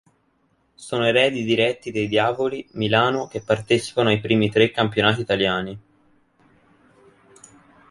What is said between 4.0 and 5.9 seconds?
ai primi tre campionati italiani.